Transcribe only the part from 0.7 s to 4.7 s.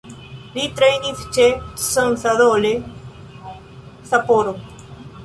trejnis ĉe Consadole Sapporo.